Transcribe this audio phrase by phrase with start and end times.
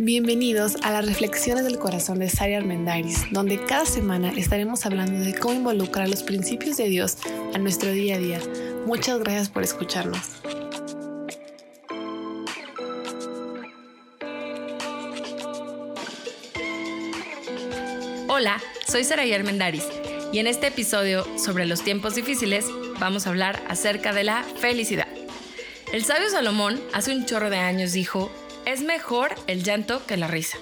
[0.00, 5.34] Bienvenidos a las Reflexiones del Corazón de Sari Armendariz, donde cada semana estaremos hablando de
[5.34, 7.16] cómo involucrar los principios de Dios
[7.52, 8.40] a nuestro día a día.
[8.86, 10.20] Muchas gracias por escucharnos.
[18.28, 19.82] Hola, soy Saray Armendariz
[20.32, 22.66] y en este episodio sobre los tiempos difíciles
[23.00, 25.08] vamos a hablar acerca de la felicidad.
[25.92, 28.30] El sabio Salomón hace un chorro de años dijo,
[28.68, 30.58] es mejor el llanto que la risa.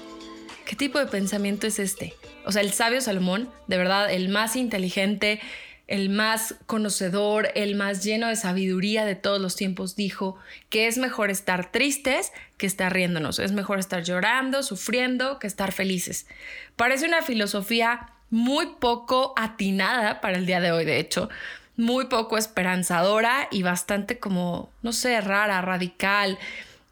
[0.65, 2.15] ¿Qué tipo de pensamiento es este?
[2.45, 5.41] O sea, el sabio Salomón, de verdad, el más inteligente,
[5.88, 10.37] el más conocedor, el más lleno de sabiduría de todos los tiempos, dijo
[10.70, 13.41] que es mejor estar tristes que estar riéndonos.
[13.41, 16.29] Es mejor estar llorando, sufriendo, que estar felices.
[16.77, 21.29] Parece una filosofía muy poco atinada para el día de hoy, de hecho,
[21.77, 26.38] muy poco esperanzadora y bastante como, no sé, rara, radical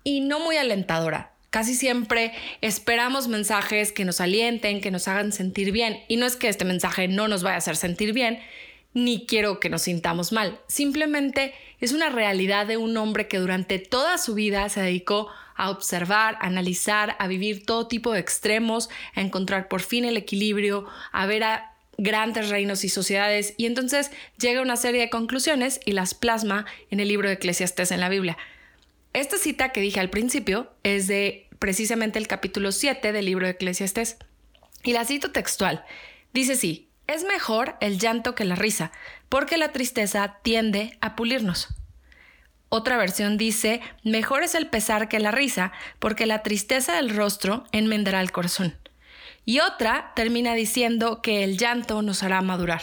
[0.05, 1.33] y no muy alentadora.
[1.51, 6.03] Casi siempre esperamos mensajes que nos alienten, que nos hagan sentir bien.
[6.09, 8.41] Y no es que este mensaje no nos vaya a hacer sentir bien,
[8.93, 10.61] ni quiero que nos sintamos mal.
[10.67, 15.71] Simplemente es una realidad de un hombre que durante toda su vida se dedicó a
[15.71, 20.87] observar, a analizar, a vivir todo tipo de extremos, a encontrar por fin el equilibrio,
[21.13, 25.81] a ver a grandes reinos y sociedades y entonces llega a una serie de conclusiones
[25.85, 28.37] y las plasma en el libro de Eclesiastes en la Biblia.
[29.15, 33.53] Esta cita que dije al principio es de precisamente el capítulo 7 del libro de
[33.53, 34.17] Eclesiastes.
[34.83, 35.85] Y la cito textual.
[36.33, 38.91] Dice sí, es mejor el llanto que la risa,
[39.29, 41.69] porque la tristeza tiende a pulirnos.
[42.71, 45.71] Otra versión dice, mejor es el pesar que la risa,
[46.01, 48.77] porque la tristeza del rostro enmendará el corazón.
[49.45, 52.83] Y otra termina diciendo que el llanto nos hará madurar.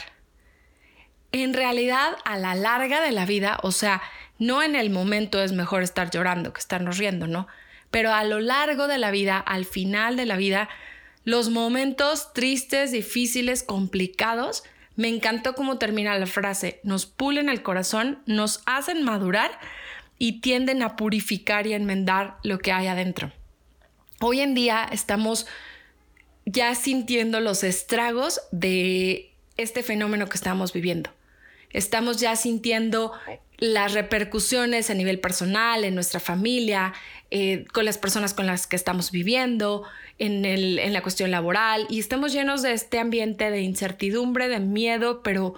[1.34, 4.02] En realidad, a la larga de la vida, o sea,
[4.42, 7.48] no en el momento es mejor estar llorando que estarnos riendo, ¿no?
[7.92, 10.68] Pero a lo largo de la vida, al final de la vida,
[11.24, 14.64] los momentos tristes, difíciles, complicados,
[14.96, 19.52] me encantó cómo termina la frase, nos pulen el corazón, nos hacen madurar
[20.18, 23.32] y tienden a purificar y enmendar lo que hay adentro.
[24.22, 25.46] Hoy en día estamos
[26.48, 31.12] ya sintiendo los estragos de este fenómeno que estamos viviendo.
[31.70, 33.14] Estamos ya sintiendo
[33.62, 36.94] las repercusiones a nivel personal, en nuestra familia,
[37.30, 39.84] eh, con las personas con las que estamos viviendo,
[40.22, 44.60] en, el, en, la cuestión laboral, y estamos llenos de este ambiente de incertidumbre, de
[44.60, 45.56] miedo, pero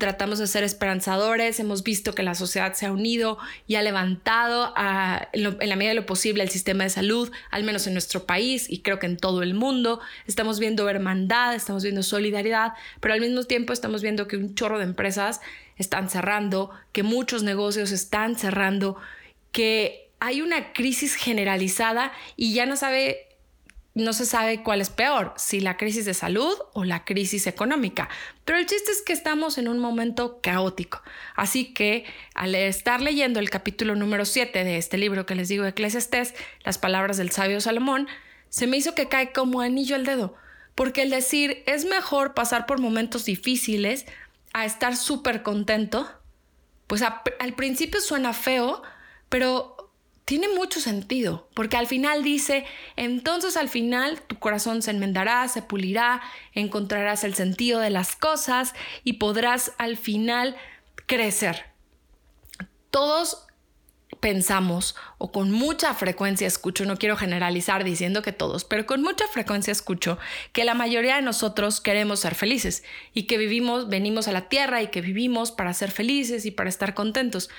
[0.00, 3.38] tratamos de ser esperanzadores, hemos visto que la sociedad se ha unido
[3.68, 4.74] y ha levantado
[5.32, 8.26] en, en la medida de lo posible el sistema de salud, al menos en nuestro
[8.26, 10.00] país y creo que en todo el mundo.
[10.26, 14.78] Estamos viendo hermandad, estamos viendo solidaridad, pero al mismo tiempo estamos viendo que un chorro
[14.78, 15.40] de empresas
[15.76, 18.96] están cerrando, que muchos negocios están cerrando,
[19.52, 23.29] que hay una crisis generalizada y ya no sabe
[24.00, 28.08] no se sabe cuál es peor, si la crisis de salud o la crisis económica.
[28.44, 31.02] Pero el chiste es que estamos en un momento caótico.
[31.36, 35.64] Así que al estar leyendo el capítulo número 7 de este libro que les digo
[35.64, 36.34] de Eclesiastés,
[36.64, 38.08] las palabras del sabio Salomón,
[38.48, 40.34] se me hizo que cae como anillo al dedo.
[40.74, 44.06] Porque el decir es mejor pasar por momentos difíciles
[44.52, 46.10] a estar súper contento,
[46.86, 48.82] pues al principio suena feo,
[49.28, 49.79] pero
[50.30, 52.64] tiene mucho sentido, porque al final dice,
[52.94, 56.22] entonces al final tu corazón se enmendará, se pulirá,
[56.54, 60.54] encontrarás el sentido de las cosas y podrás al final
[61.06, 61.64] crecer.
[62.92, 63.48] Todos
[64.20, 69.26] pensamos o con mucha frecuencia escucho, no quiero generalizar diciendo que todos, pero con mucha
[69.26, 70.16] frecuencia escucho
[70.52, 74.80] que la mayoría de nosotros queremos ser felices y que vivimos, venimos a la tierra
[74.80, 77.50] y que vivimos para ser felices y para estar contentos.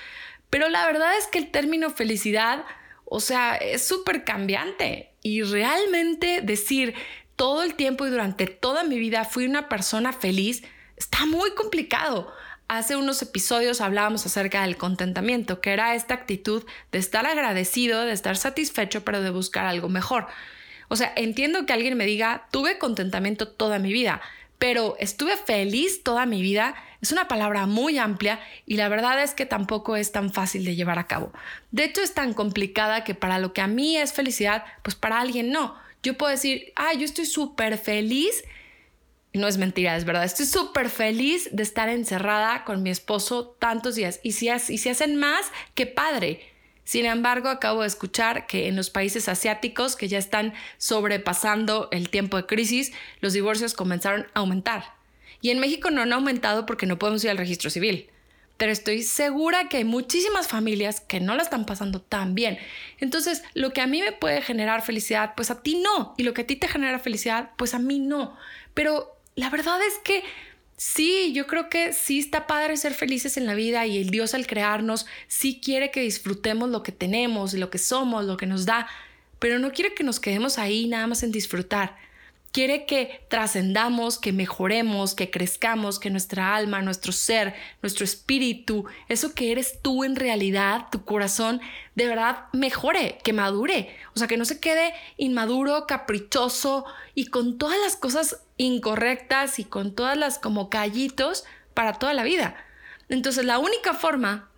[0.52, 2.66] Pero la verdad es que el término felicidad,
[3.06, 6.94] o sea, es súper cambiante y realmente decir
[7.36, 10.62] todo el tiempo y durante toda mi vida fui una persona feliz
[10.94, 12.30] está muy complicado.
[12.68, 18.12] Hace unos episodios hablábamos acerca del contentamiento, que era esta actitud de estar agradecido, de
[18.12, 20.26] estar satisfecho, pero de buscar algo mejor.
[20.88, 24.20] O sea, entiendo que alguien me diga, tuve contentamiento toda mi vida,
[24.62, 26.76] pero estuve feliz toda mi vida.
[27.00, 30.76] Es una palabra muy amplia y la verdad es que tampoco es tan fácil de
[30.76, 31.32] llevar a cabo.
[31.72, 35.18] De hecho, es tan complicada que para lo que a mí es felicidad, pues para
[35.18, 35.74] alguien no.
[36.04, 38.44] Yo puedo decir, ah, yo estoy súper feliz
[39.32, 40.24] no es mentira, es verdad.
[40.24, 44.20] Estoy súper feliz de estar encerrada con mi esposo tantos días.
[44.22, 46.51] Y si, y si hacen más, qué padre.
[46.84, 52.10] Sin embargo, acabo de escuchar que en los países asiáticos que ya están sobrepasando el
[52.10, 54.94] tiempo de crisis, los divorcios comenzaron a aumentar.
[55.40, 58.08] Y en México no han aumentado porque no podemos ir al registro civil.
[58.58, 62.58] pero estoy segura que hay muchísimas familias que no la están pasando tan bien.
[63.00, 66.14] Entonces, lo que a mí me puede generar felicidad, pues a ti no.
[66.16, 68.36] Y lo que a ti te genera felicidad, pues a mí no.
[68.72, 70.22] Pero la verdad es que
[70.82, 74.34] sí, yo creo que sí está padre ser felices en la vida y el Dios
[74.34, 78.66] al crearnos sí quiere que disfrutemos lo que tenemos, lo que somos, lo que nos
[78.66, 78.88] da,
[79.38, 81.96] pero no quiere que nos quedemos ahí nada más en disfrutar
[82.52, 89.34] quiere que trascendamos, que mejoremos, que crezcamos, que nuestra alma, nuestro ser, nuestro espíritu, eso
[89.34, 91.60] que eres tú en realidad, tu corazón,
[91.94, 93.96] de verdad mejore, que madure.
[94.14, 96.84] O sea, que no se quede inmaduro, caprichoso
[97.14, 102.22] y con todas las cosas incorrectas y con todas las como callitos para toda la
[102.22, 102.54] vida.
[103.08, 104.50] Entonces, la única forma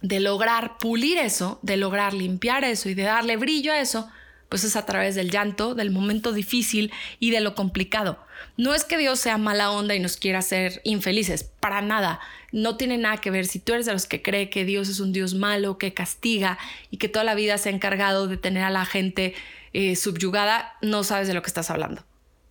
[0.00, 4.08] de lograr pulir eso, de lograr limpiar eso y de darle brillo a eso,
[4.54, 8.24] pues es a través del llanto, del momento difícil y de lo complicado.
[8.56, 12.20] No es que Dios sea mala onda y nos quiera hacer infelices, para nada.
[12.52, 15.00] No tiene nada que ver si tú eres de los que cree que Dios es
[15.00, 16.56] un Dios malo, que castiga
[16.92, 19.34] y que toda la vida se ha encargado de tener a la gente
[19.72, 22.04] eh, subyugada, no sabes de lo que estás hablando.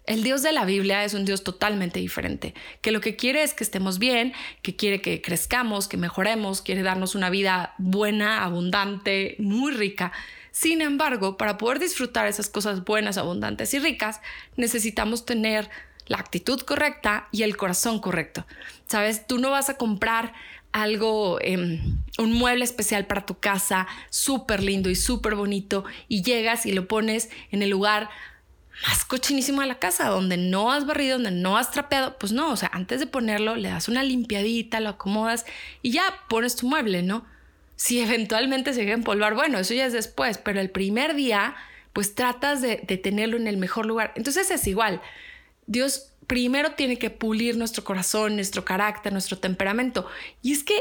[0.05, 3.53] El Dios de la Biblia es un Dios totalmente diferente, que lo que quiere es
[3.53, 9.37] que estemos bien, que quiere que crezcamos, que mejoremos, quiere darnos una vida buena, abundante,
[9.39, 10.11] muy rica.
[10.53, 14.21] Sin embargo, para poder disfrutar esas cosas buenas, abundantes y ricas,
[14.55, 15.67] necesitamos tener
[16.05, 18.45] la actitud correcta y el corazón correcto.
[18.85, 20.31] Sabes, tú no vas a comprar
[20.71, 26.67] algo, em, un mueble especial para tu casa, súper lindo y súper bonito, y llegas
[26.67, 28.11] y lo pones en el lugar
[28.87, 32.19] más cochinísimo de la casa, donde no has barrido, donde no has trapeado.
[32.19, 35.45] Pues no, o sea, antes de ponerlo, le das una limpiadita, lo acomodas
[35.81, 37.25] y ya pones tu mueble, ¿no?
[37.83, 41.53] Si eventualmente se llega a empolvar, bueno, eso ya es después, pero el primer día,
[41.91, 44.13] pues tratas de, de tenerlo en el mejor lugar.
[44.15, 45.01] Entonces es igual.
[45.67, 50.07] Dios primero tiene que pulir nuestro corazón, nuestro carácter, nuestro temperamento.
[50.41, 50.79] Y es que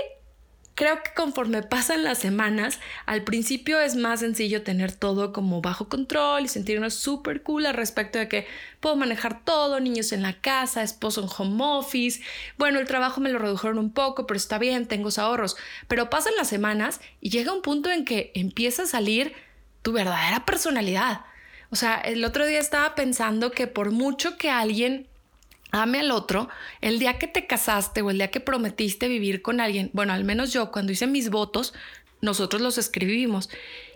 [0.74, 5.88] creo que conforme pasan las semanas, al principio es más sencillo tener todo como bajo
[5.88, 8.46] control y sentirnos súper cool al respecto de que
[8.80, 12.22] puedo manejar todo, niños en la casa, esposo en home office.
[12.58, 15.56] Bueno, el trabajo me lo redujeron un poco, pero está bien, tengo ahorros.
[15.88, 19.34] Pero pasan las semanas y llega un punto en que empieza a salir
[19.82, 21.22] tu verdadera personalidad.
[21.70, 25.08] O sea, el otro día estaba pensando que por mucho que alguien
[25.72, 26.48] ame al otro,
[26.80, 30.24] el día que te casaste o el día que prometiste vivir con alguien, bueno, al
[30.24, 31.74] menos yo cuando hice mis votos,
[32.20, 33.50] nosotros los escribimos.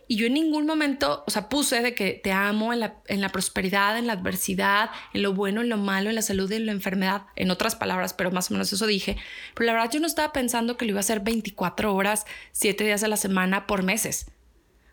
[0.08, 3.20] Y yo en ningún momento, o sea, puse de que te amo en la, en
[3.20, 6.66] la, prosperidad, en la adversidad, en lo bueno, en lo malo, en la salud en
[6.66, 9.16] la enfermedad, en otras palabras, pero más o menos eso dije.
[9.54, 12.84] Pero la verdad yo no estaba pensando que lo iba a hacer 24 horas, 7
[12.84, 14.26] días a la semana por meses.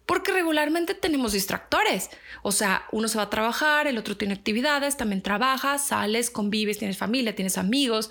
[0.06, 2.10] Porque regularmente tenemos distractores.
[2.42, 6.78] O sea, uno se va a trabajar, el otro tiene actividades, también trabajas, sales, convives,
[6.78, 8.10] tienes familia, tienes amigos.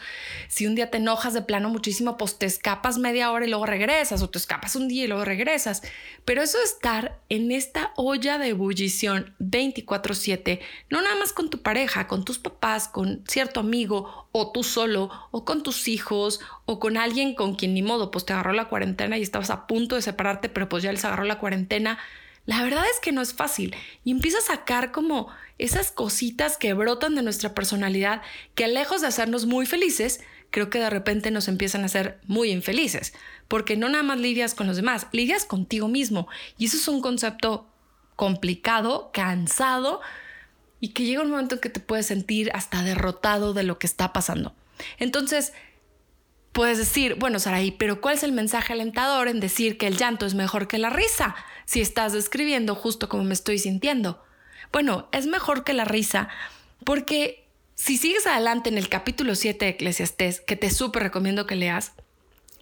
[0.48, 3.66] Si un día te enojas de plano muchísimo, pues te escapas media hora y luego
[3.66, 5.82] regresas, o te escapas un día y luego regresas.
[6.24, 11.60] Pero eso de estar en esta olla de ebullición 24/7, no nada más con tu
[11.60, 16.80] pareja, con tus papás, con cierto amigo, o tú solo, o con tus hijos, o
[16.80, 19.94] con alguien con quien ni modo, pues te agarró la cuarentena y estabas a punto
[19.94, 21.98] de separarte, pero pues ya les agarró la cuarentena.
[22.46, 23.76] La verdad es que no es fácil.
[24.04, 28.22] Y empieza a sacar como esas cositas que brotan de nuestra personalidad
[28.54, 30.20] que lejos de hacernos muy felices,
[30.50, 33.12] creo que de repente nos empiezan a hacer muy infelices,
[33.48, 36.26] porque no nada más lidias con los demás, lidias contigo mismo.
[36.56, 37.68] Y eso es un concepto
[38.16, 40.00] complicado, cansado
[40.82, 43.86] y que llega un momento en que te puedes sentir hasta derrotado de lo que
[43.86, 44.52] está pasando.
[44.98, 45.54] Entonces,
[46.52, 50.26] Puedes decir, bueno, Saraí, pero ¿cuál es el mensaje alentador en decir que el llanto
[50.26, 51.34] es mejor que la risa
[51.64, 54.22] si estás describiendo justo como me estoy sintiendo?
[54.70, 56.28] Bueno, es mejor que la risa
[56.84, 61.56] porque si sigues adelante en el capítulo 7 de Eclesiastés, que te súper recomiendo que
[61.56, 61.92] leas,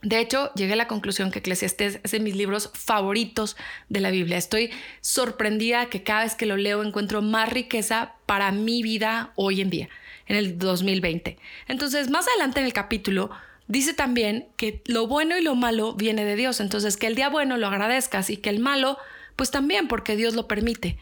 [0.02, 3.56] de hecho, llegué a la conclusión que Eclesiastés es de mis libros favoritos
[3.90, 4.38] de la Biblia.
[4.38, 4.70] Estoy
[5.02, 9.68] sorprendida que cada vez que lo leo encuentro más riqueza para mi vida hoy en
[9.68, 9.88] día,
[10.26, 11.36] en el 2020.
[11.68, 13.30] Entonces, más adelante en el capítulo,
[13.68, 17.28] Dice también que lo bueno y lo malo viene de Dios, entonces que el día
[17.28, 18.98] bueno lo agradezcas y que el malo,
[19.36, 20.98] pues también porque Dios lo permite.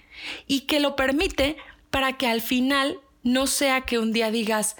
[0.47, 1.57] Y que lo permite
[1.88, 4.76] para que al final no sea que un día digas,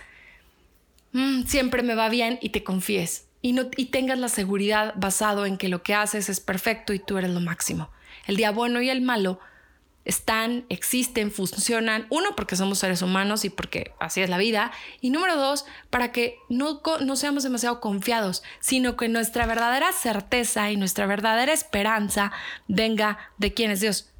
[1.12, 5.68] mm, siempre me va bien y te confíes y, tengas la seguridad basado en que
[5.68, 7.90] lo que haces es perfecto y tú eres lo máximo.
[8.26, 9.38] El día bueno y el malo
[10.04, 15.11] están, existen, funcionan, uno porque somos seres humanos y porque así es la vida, y
[15.11, 20.76] número dos, para que no, no seamos demasiado confiados, sino que nuestra verdadera certeza y
[20.76, 22.33] nuestra verdadera esperanza
[22.68, 24.11] venga de quién es Dios.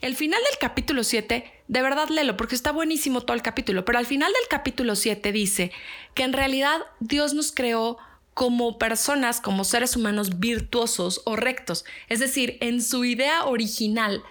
[0.00, 3.98] El final del capítulo 7, de verdad léelo porque está buenísimo todo el capítulo, pero
[3.98, 5.72] al final del capítulo 7 dice
[6.14, 7.98] que en realidad Dios nos creó
[8.38, 11.84] como personas, como seres humanos virtuosos o rectos.
[12.08, 14.22] Es decir, en su idea original,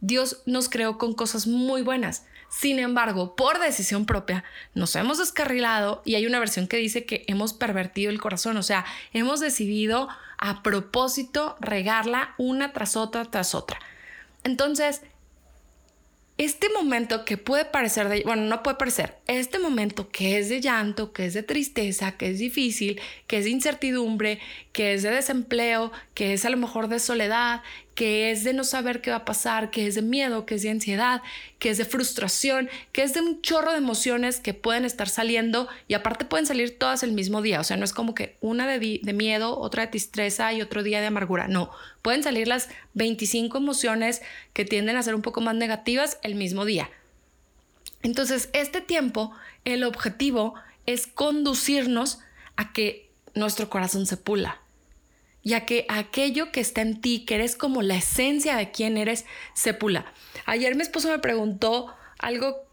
[0.00, 2.24] Dios nos creó con cosas muy buenas.
[2.48, 4.42] Sin embargo, por decisión propia,
[4.72, 8.62] nos hemos descarrilado y hay una versión que dice que hemos pervertido el corazón, o
[8.62, 13.78] sea, hemos decidido a propósito regarla una tras otra tras otra.
[14.44, 15.02] Entonces,
[16.44, 20.60] este momento que puede parecer de, bueno, no puede parecer, este momento que es de
[20.60, 24.40] llanto, que es de tristeza, que es difícil, que es de incertidumbre,
[24.72, 27.62] que es de desempleo, que es a lo mejor de soledad,
[27.94, 30.62] que es de no saber qué va a pasar, que es de miedo, que es
[30.62, 31.22] de ansiedad,
[31.58, 35.68] que es de frustración, que es de un chorro de emociones que pueden estar saliendo
[35.88, 37.60] y aparte pueden salir todas el mismo día.
[37.60, 40.82] O sea, no es como que una de, de miedo, otra de tristeza y otro
[40.82, 41.48] día de amargura.
[41.48, 41.70] No,
[42.00, 44.22] pueden salir las 25 emociones
[44.54, 46.90] que tienden a ser un poco más negativas el mismo día.
[48.02, 49.32] Entonces, este tiempo,
[49.64, 50.54] el objetivo
[50.86, 52.20] es conducirnos
[52.56, 54.61] a que nuestro corazón se pula
[55.44, 59.24] ya que aquello que está en ti, que eres como la esencia de quién eres,
[59.54, 60.06] se pula.
[60.46, 62.64] Ayer mi esposo me preguntó algo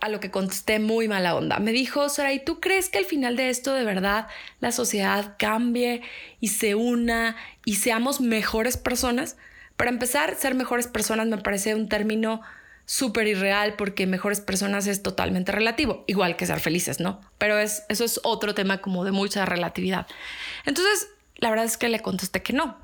[0.00, 1.58] a lo que contesté muy mala onda.
[1.58, 4.28] Me dijo, Sara, ¿y tú crees que al final de esto de verdad
[4.60, 6.02] la sociedad cambie
[6.40, 9.36] y se una y seamos mejores personas?
[9.76, 12.42] Para empezar, ser mejores personas me parece un término
[12.84, 17.20] súper irreal porque mejores personas es totalmente relativo, igual que ser felices, ¿no?
[17.36, 20.06] Pero es, eso es otro tema como de mucha relatividad.
[20.64, 22.76] Entonces, la verdad es que le contesté que no.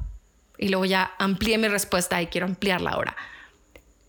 [0.58, 3.16] Y luego ya amplié mi respuesta y quiero ampliarla ahora.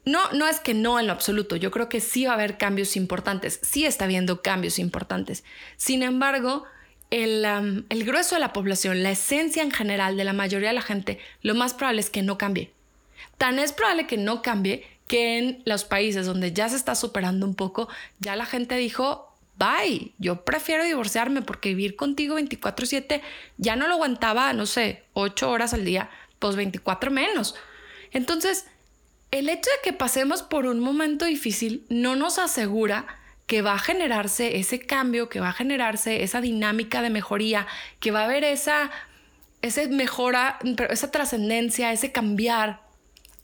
[0.06, 1.56] No, no es que no en lo absoluto.
[1.56, 3.60] Yo creo que sí va a haber cambios importantes.
[3.64, 5.44] Sí está habiendo cambios importantes.
[5.78, 6.64] Sin embargo,
[7.10, 7.44] el,
[7.90, 11.20] el grueso de la población, la esencia en general de la mayoría de la gente,
[11.42, 12.72] lo más probable es que no cambie.
[13.40, 17.46] Tan es probable que no cambie que en los países donde ya se está superando
[17.46, 17.88] un poco,
[18.20, 19.25] ya la gente dijo,
[19.58, 23.22] bye, yo prefiero divorciarme porque vivir contigo 24/7
[23.58, 26.10] ya no lo aguantaba, no sé, 8 horas al día,
[26.40, 27.56] pues 24 menos.
[28.12, 28.66] Entonces,
[29.32, 33.06] el hecho de que pasemos por un momento difícil no nos asegura
[33.48, 37.68] que va a generarse ese cambio, que va a generarse esa dinámica de mejoría,
[38.00, 38.90] que va a haber esa,
[39.62, 40.60] esa mejora,
[40.90, 42.82] esa trascendencia, ese cambiar,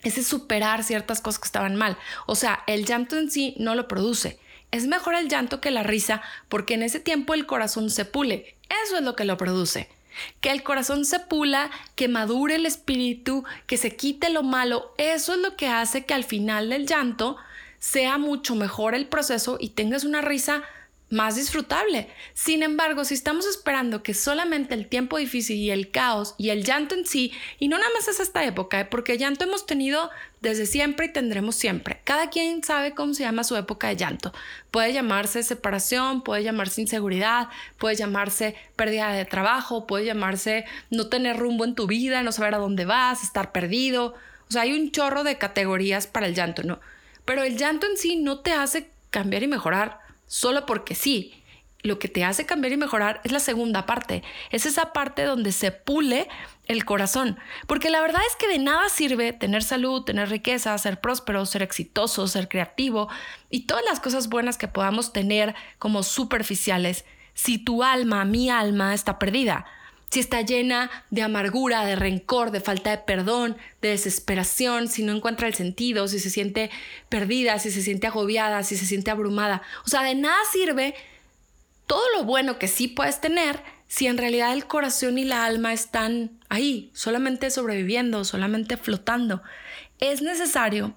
[0.04, 1.98] ese superar ciertas cosas que estaban mal.
[2.26, 4.40] O sea, el llanto en sí no lo produce.
[4.72, 8.56] Es mejor el llanto que la risa porque en ese tiempo el corazón se pule.
[8.86, 9.90] Eso es lo que lo produce.
[10.40, 15.34] Que el corazón se pula, que madure el espíritu, que se quite lo malo, eso
[15.34, 17.38] es lo que hace que al final del llanto
[17.80, 20.64] sea mucho mejor el proceso y tengas una risa
[21.12, 22.08] más disfrutable.
[22.34, 26.64] Sin embargo, si estamos esperando que solamente el tiempo difícil y el caos y el
[26.64, 28.86] llanto en sí, y no nada más es esta época, ¿eh?
[28.86, 32.02] porque llanto hemos tenido desde siempre y tendremos siempre.
[32.06, 34.34] Cada quien sabe cómo se llama su época de llanto.
[34.72, 41.38] Puede llamarse separación, puede llamarse inseguridad, puede llamarse pérdida de trabajo, puede llamarse no tener
[41.38, 44.16] rumbo en tu vida, no saber a dónde vas, estar perdido.
[44.48, 46.80] O sea, hay un chorro de categorías para el llanto, ¿no?
[47.26, 50.00] Pero el llanto en sí no te hace cambiar y mejorar
[50.32, 51.34] solo porque sí.
[51.84, 54.24] Lo que te hace cambiar y mejorar es la segunda parte.
[54.52, 56.30] Es esa parte donde se pule
[56.68, 57.38] el corazón.
[57.68, 61.64] Porque la verdad es que de nada sirve tener salud, tener riqueza, ser próspero, ser
[61.64, 63.10] exitoso, ser creativo
[63.50, 68.94] y todas las cosas buenas que podamos tener como superficiales si tu alma, mi alma,
[68.94, 69.66] está perdida.
[70.12, 75.14] Si está llena de amargura, de rencor, de falta de perdón, de desesperación, si no
[75.14, 76.70] encuentra el sentido, si se siente
[77.08, 79.62] perdida, si se siente agobiada, si se siente abrumada.
[79.86, 80.96] O sea, de nada sirve
[81.88, 85.74] todo lo bueno que sí puedes tener si en realidad el corazón y la alma
[85.74, 89.42] están ahí, solamente sobreviviendo, solamente flotando.
[90.00, 90.94] Es necesario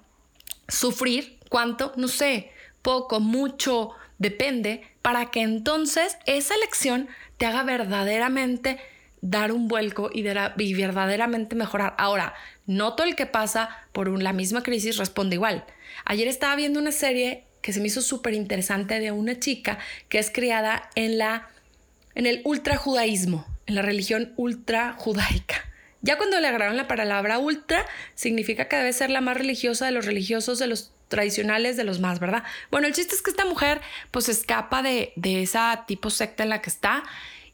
[0.67, 1.93] sufrir, ¿cuánto?
[1.95, 7.07] No sé, poco, mucho, depende, para que entonces esa lección
[7.37, 8.79] te haga verdaderamente
[9.25, 11.95] dar un vuelco y, verdaderamente mejorar.
[11.97, 12.35] Ahora,
[12.67, 15.65] no todo el que pasa por la misma crisis responde igual.
[16.05, 19.79] Ayer estaba viendo una serie que se me hizo súper interesante de una chica
[20.09, 21.49] que es criada en, la,
[22.13, 25.65] en el ultrajudaísmo, en la religión ultrajudaica.
[26.03, 29.91] Ya cuando le agarraron la palabra ultra, significa que debe ser la más religiosa de
[29.91, 32.43] los religiosos, de los tradicionales, de los más, ¿verdad?
[32.69, 36.49] Bueno, el chiste es que esta mujer pues escapa de, de esa tipo secta en
[36.49, 37.03] la que está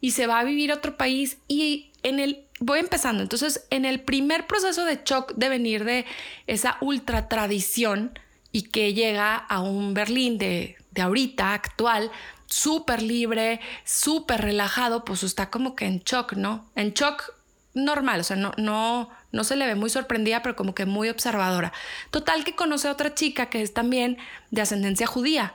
[0.02, 3.22] y se va a vivir a otro país y en el voy empezando.
[3.22, 6.04] Entonces, en el primer proceso de shock de venir de
[6.46, 8.18] esa ultra tradición
[8.50, 12.10] y que llega a un Berlín de, de ahorita, actual,
[12.46, 16.68] súper libre, súper relajado, pues está como que en shock, ¿no?
[16.74, 17.32] En shock
[17.74, 21.08] normal, o sea, no, no, no se le ve muy sorprendida, pero como que muy
[21.08, 21.72] observadora.
[22.10, 24.18] Total que conoce a otra chica que es también
[24.50, 25.54] de ascendencia judía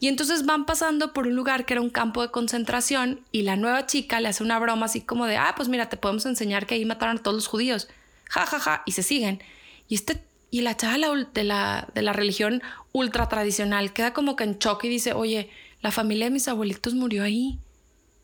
[0.00, 3.56] Y entonces van pasando por un lugar que era un campo de concentración y la
[3.56, 6.66] nueva chica le hace una broma así como de, ah, pues mira, te podemos enseñar
[6.66, 7.88] que ahí mataron a todos los judíos.
[8.28, 8.82] Ja, ja, ja.
[8.86, 9.42] Y se siguen.
[9.88, 10.96] Y, este, y la chava
[11.32, 15.50] de la, de la religión ultra tradicional queda como que en choque y dice, oye,
[15.80, 17.58] la familia de mis abuelitos murió ahí.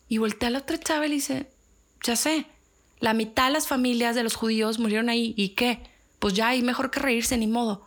[0.08, 1.50] Y voltea a la otra chava y le dice,
[2.02, 2.46] ya sé,
[2.98, 5.34] la mitad de las familias de los judíos murieron ahí.
[5.36, 5.80] ¿Y qué?
[6.18, 7.86] Pues ya hay mejor que reírse, ni modo.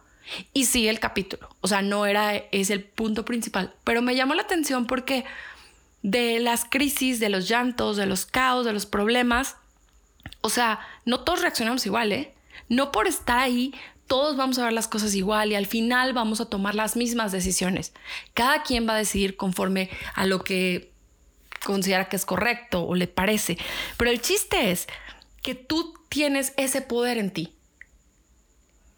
[0.54, 1.50] Y sigue el capítulo.
[1.62, 3.74] O sea, no era, es el punto principal.
[3.84, 5.26] Pero me llamó la atención porque
[6.02, 9.56] de las crisis, de los llantos, de los caos, de los problemas,
[10.42, 12.34] o sea, no todos reaccionamos igual, ¿eh?
[12.70, 13.74] No por estar ahí,
[14.08, 17.32] todos vamos a ver las cosas igual y al final vamos a tomar las mismas
[17.32, 17.94] decisiones.
[18.34, 20.92] Cada quien va a decidir conforme a lo que
[21.64, 23.58] considera que es correcto o le parece.
[23.98, 24.88] Pero el chiste es
[25.42, 27.56] que tú tienes ese poder en ti.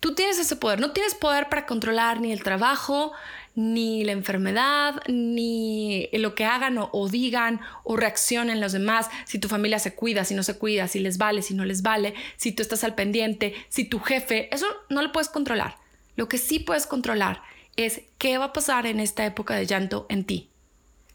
[0.06, 0.80] Tú tienes ese poder.
[0.80, 3.14] No tienes poder para controlar ni el trabajo,
[3.56, 9.48] ni la enfermedad, ni lo que hagan o, digan o reaccionen los demás, si tu
[9.48, 12.52] familia se cuida, si no se cuida, si les vale, si no les vale, si
[12.52, 15.78] tú estás al pendiente, si tu jefe, eso no lo puedes controlar.
[16.16, 17.42] Lo que sí puedes controlar
[17.76, 20.52] es qué va a pasar en esta época de llanto en ti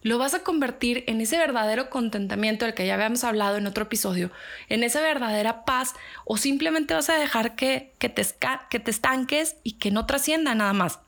[0.03, 3.85] lo vas a convertir en ese verdadero contentamiento del que ya habíamos hablado en otro
[3.85, 4.31] episodio,
[4.69, 8.25] en esa verdadera paz o simplemente vas a dejar que, que, te,
[8.71, 11.01] que te estanques y que no trascienda nada más.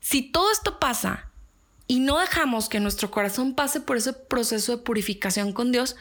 [0.00, 1.30] Si todo esto pasa
[1.86, 5.96] y no dejamos que nuestro corazón pase por ese proceso de purificación con Dios,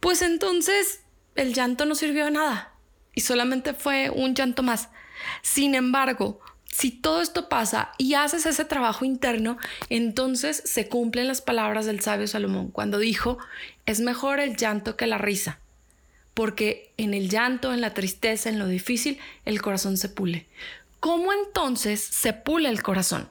[0.00, 1.02] pues entonces
[1.36, 2.72] el llanto no sirvió de nada
[3.14, 4.88] y solamente fue un llanto más.
[5.42, 6.40] Sin embargo,
[6.72, 9.58] si todo esto pasa y haces ese trabajo interno,
[9.90, 13.38] entonces se cumplen las palabras del sabio Salomón cuando dijo,
[13.84, 15.60] es mejor el llanto que la risa,
[16.32, 20.46] porque en el llanto, en la tristeza, en lo difícil, el corazón se pule.
[20.98, 23.28] ¿Cómo entonces se pule el corazón?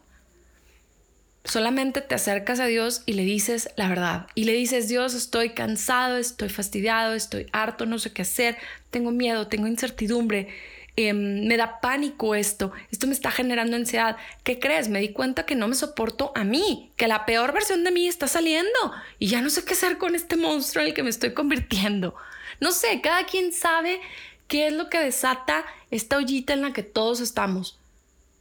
[1.43, 4.27] Solamente te acercas a Dios y le dices la verdad.
[4.35, 8.57] Y le dices, Dios, estoy cansado, estoy fastidiado, estoy harto, no sé qué hacer,
[8.91, 10.49] tengo miedo, tengo incertidumbre
[10.97, 14.17] Em, me da pánico esto, esto me está generando ansiedad.
[14.43, 14.89] ¿Qué crees?
[14.89, 18.07] Me di cuenta que no me soporto a mí, que la peor versión de mí
[18.07, 18.69] está saliendo
[19.17, 22.13] y ya no sé qué hacer con este monstruo en el que me estoy convirtiendo.
[22.59, 24.01] No sé, cada quien sabe
[24.47, 27.79] qué es lo que desata esta ollita en la que todos estamos.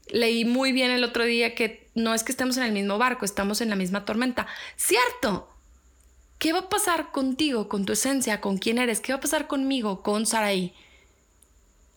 [0.09, 3.25] Leí muy bien el otro día que no es que estemos en el mismo barco,
[3.25, 4.49] estamos en la misma tormenta.
[4.77, 5.49] Cierto.
[6.41, 9.01] ¿Qué va a pasar contigo, con tu esencia, con quién eres?
[9.01, 10.75] ¿Qué va a pasar conmigo, con Saraí?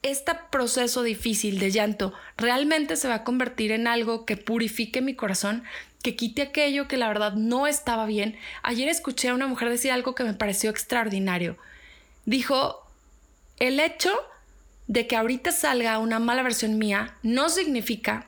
[0.04, 5.16] Este proceso difícil de llanto realmente se va a convertir en algo que purifique mi
[5.16, 5.64] corazón,
[6.04, 8.38] que quite aquello que la verdad no estaba bien.
[8.62, 11.58] Ayer escuché a una mujer decir algo que me pareció extraordinario.
[12.26, 12.86] Dijo,
[13.58, 14.12] el hecho
[14.88, 18.28] de que ahorita salga una mala versión mía no significa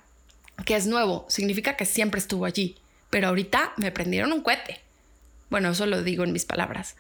[0.66, 2.78] que es nuevo, significa que siempre estuvo allí,
[3.10, 4.80] pero ahorita me prendieron un cohete.
[5.50, 6.96] Bueno, eso lo digo en mis palabras.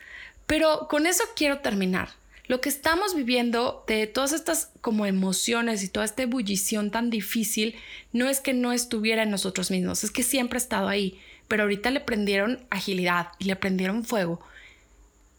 [0.45, 2.09] Pero con eso quiero terminar
[2.47, 7.75] lo que estamos viviendo de todas estas como emociones y toda esta ebullición tan difícil
[8.13, 11.63] no es que no estuviera en nosotros mismos, es que siempre ha estado ahí, pero
[11.63, 14.41] ahorita le prendieron agilidad y le prendieron fuego.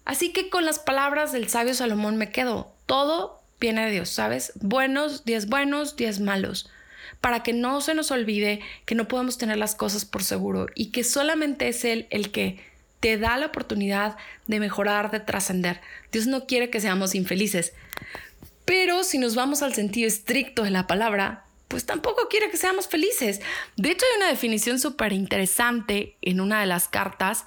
[0.04, 4.52] Así que con las palabras del sabio Salomón me quedo, todo viene de Dios, ¿sabes?
[4.56, 6.70] Buenos, días buenos, días malos,
[7.20, 10.90] para que no se nos olvide que no podemos tener las cosas por seguro y
[10.90, 12.60] que solamente es Él el que
[13.00, 15.80] te da la oportunidad de mejorar, de trascender.
[16.12, 17.72] Dios no quiere que seamos infelices.
[18.64, 22.88] Pero si nos vamos al sentido estricto de la palabra, pues tampoco quiere que seamos
[22.88, 23.40] felices.
[23.76, 27.44] De hecho, hay una definición súper interesante en una de las cartas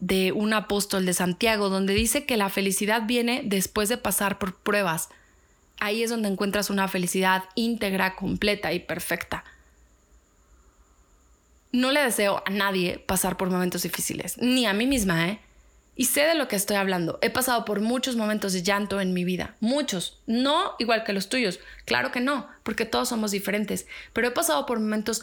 [0.00, 4.56] de un apóstol de Santiago, donde dice que la felicidad viene después de pasar por
[4.56, 5.08] pruebas.
[5.78, 9.44] Ahí es donde encuentras una felicidad íntegra, completa y perfecta.
[11.72, 15.40] No le deseo a nadie pasar por momentos difíciles, ni a mí misma, ¿eh?
[15.94, 17.18] Y sé de lo que estoy hablando.
[17.20, 19.56] He pasado por muchos momentos de llanto en mi vida.
[19.60, 20.18] Muchos.
[20.26, 21.60] No igual que los tuyos.
[21.84, 23.86] Claro que no, porque todos somos diferentes.
[24.14, 25.22] Pero he pasado por momentos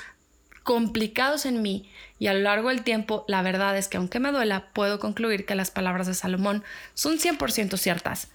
[0.61, 4.33] complicados en mí y a lo largo del tiempo la verdad es que aunque me
[4.33, 8.27] duela, puedo concluir que las palabras de Salomón son 100% ciertas.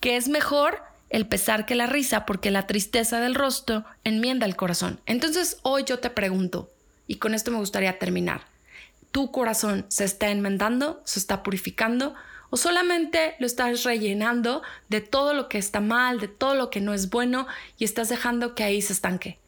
[0.00, 4.56] Que es mejor el pesar que la risa porque la tristeza del rostro enmienda el
[4.56, 5.00] corazón.
[5.04, 6.70] Entonces hoy yo te pregunto,
[7.08, 8.42] y con esto me gustaría terminar.
[9.10, 12.14] ¿Tu corazón se está enmendando, se está purificando
[12.50, 16.80] o solamente lo estás rellenando de todo lo que está mal, de todo lo que
[16.80, 19.38] no es bueno y estás dejando que ahí se estanque?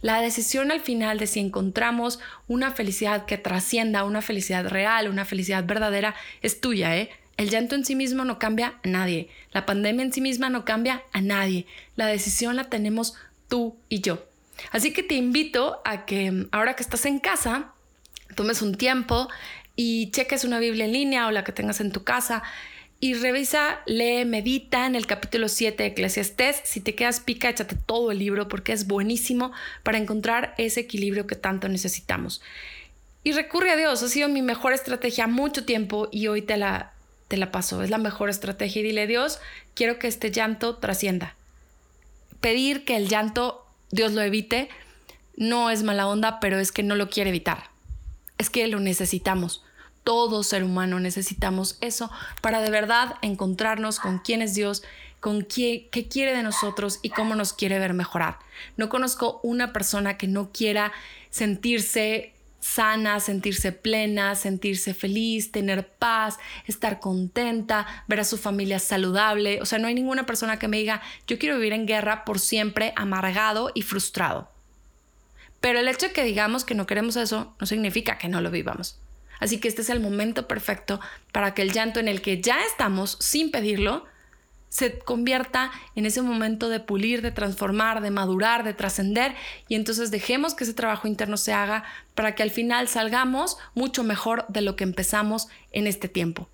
[0.00, 5.24] La decisión al final de si encontramos una felicidad que trascienda, una felicidad real, una
[5.24, 7.10] felicidad verdadera, es tuya, ¿eh?
[7.36, 9.28] El llanto en sí mismo no cambia a nadie.
[9.52, 11.66] La pandemia en sí misma no cambia a nadie.
[11.94, 13.14] La decisión la tenemos
[13.48, 14.24] tú y yo.
[14.70, 17.72] Así que te invito a que ahora que estás en casa,
[18.34, 19.28] tomes un tiempo
[19.76, 22.42] y cheques una Biblia en línea o la que tengas en tu casa
[23.04, 26.60] y revisa, lee, medita en el capítulo 7 de Eclesiastés.
[26.62, 29.50] Si te quedas pica, échate todo el libro porque es buenísimo
[29.82, 32.42] para encontrar ese equilibrio que tanto necesitamos.
[33.24, 36.92] Y recurre a Dios, ha sido mi mejor estrategia mucho tiempo y hoy te la,
[37.26, 37.82] te la paso.
[37.82, 39.40] Es la mejor estrategia y dile, Dios,
[39.74, 41.34] quiero que este llanto trascienda.
[42.40, 43.61] Pedir que el llanto
[43.92, 44.68] Dios lo evite
[45.36, 47.70] no es mala onda, pero es que no lo quiere evitar.
[48.36, 49.62] Es que lo necesitamos
[50.04, 54.82] todo ser humano necesitamos eso para de verdad encontrarnos con quién es Dios,
[55.20, 58.38] con qué, qué, quiere de nosotros y cómo nos quiere ver mejorar.
[58.76, 60.92] No conozco una persona que no quiera
[61.30, 62.31] sentirse
[62.62, 69.60] sana, sentirse plena, sentirse feliz, tener paz, estar contenta, ver a su familia saludable.
[69.60, 72.38] O sea, no hay ninguna persona que me diga, yo quiero vivir en guerra por
[72.38, 74.48] siempre, amargado y frustrado.
[75.60, 78.50] Pero el hecho de que digamos que no queremos eso no significa que no lo
[78.50, 78.98] vivamos.
[79.40, 81.00] Así que este es el momento perfecto
[81.32, 84.06] para que el llanto en el que ya estamos sin pedirlo
[84.72, 89.34] se convierta en ese momento de pulir, de transformar, de madurar, de trascender
[89.68, 94.02] y entonces dejemos que ese trabajo interno se haga para que al final salgamos mucho
[94.02, 96.48] mejor de lo que empezamos en este tiempo.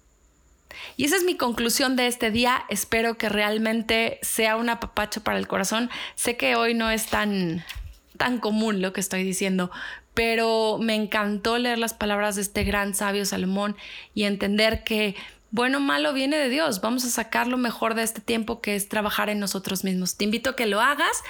[0.97, 2.65] Y esa es mi conclusión de este día.
[2.69, 5.89] Espero que realmente sea un apapacho para el corazón.
[6.17, 7.65] Sé que hoy no es tan
[8.17, 9.71] tan común lo que estoy diciendo,
[10.13, 13.77] pero me encantó leer las palabras de este gran sabio Salomón
[14.13, 15.15] y entender que
[15.51, 16.81] bueno o malo viene de Dios.
[16.81, 20.17] Vamos a sacar lo mejor de este tiempo que es trabajar en nosotros mismos.
[20.17, 21.23] Te invito a que lo hagas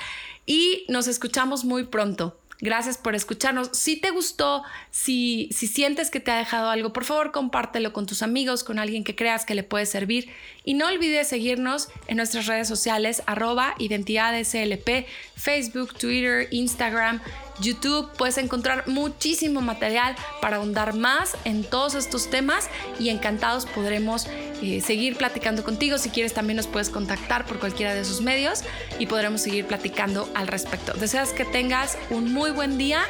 [0.46, 2.38] y nos escuchamos muy pronto.
[2.60, 3.70] Gracias por escucharnos.
[3.72, 8.06] Si te gustó, si, si sientes que te ha dejado algo, por favor compártelo con
[8.06, 10.28] tus amigos, con alguien que creas que le puede servir.
[10.64, 17.20] Y no olvides seguirnos en nuestras redes sociales, arroba identidadeslp, Facebook, Twitter, Instagram,
[17.60, 18.10] YouTube.
[18.16, 22.68] Puedes encontrar muchísimo material para ahondar más en todos estos temas
[22.98, 24.26] y encantados podremos
[24.62, 25.98] eh, seguir platicando contigo.
[25.98, 28.62] Si quieres también nos puedes contactar por cualquiera de esos medios
[28.98, 30.94] y podremos seguir platicando al respecto.
[30.94, 33.02] Deseas que tengas un muy buen día.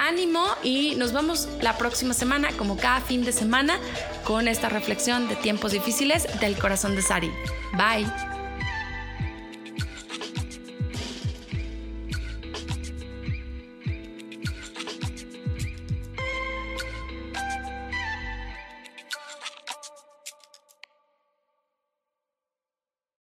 [0.00, 3.80] Ánimo y nos vemos la próxima semana, como cada fin de semana,
[4.22, 7.32] con esta reflexión de tiempos difíciles del corazón de Sari.
[7.72, 8.37] Bye.